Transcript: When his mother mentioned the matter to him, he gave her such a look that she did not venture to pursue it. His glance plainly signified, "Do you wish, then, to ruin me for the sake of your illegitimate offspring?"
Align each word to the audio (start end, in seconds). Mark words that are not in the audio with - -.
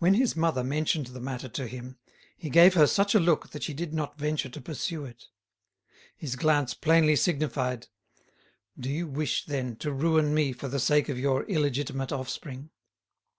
When 0.00 0.12
his 0.12 0.36
mother 0.36 0.62
mentioned 0.62 1.06
the 1.06 1.18
matter 1.18 1.48
to 1.48 1.66
him, 1.66 1.96
he 2.36 2.50
gave 2.50 2.74
her 2.74 2.86
such 2.86 3.14
a 3.14 3.18
look 3.18 3.52
that 3.52 3.62
she 3.62 3.72
did 3.72 3.94
not 3.94 4.18
venture 4.18 4.50
to 4.50 4.60
pursue 4.60 5.06
it. 5.06 5.28
His 6.14 6.36
glance 6.36 6.74
plainly 6.74 7.16
signified, 7.16 7.86
"Do 8.78 8.90
you 8.90 9.06
wish, 9.06 9.46
then, 9.46 9.76
to 9.76 9.92
ruin 9.92 10.34
me 10.34 10.52
for 10.52 10.68
the 10.68 10.78
sake 10.78 11.08
of 11.08 11.18
your 11.18 11.44
illegitimate 11.44 12.12
offspring?" 12.12 12.68